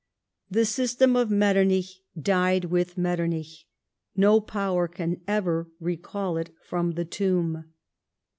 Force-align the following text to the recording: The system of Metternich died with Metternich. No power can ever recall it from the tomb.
The 0.49 0.65
system 0.65 1.15
of 1.15 1.29
Metternich 1.29 2.01
died 2.19 2.65
with 2.65 2.97
Metternich. 2.97 3.67
No 4.15 4.39
power 4.41 4.87
can 4.87 5.21
ever 5.27 5.69
recall 5.79 6.37
it 6.37 6.49
from 6.63 6.93
the 6.93 7.05
tomb. 7.05 7.65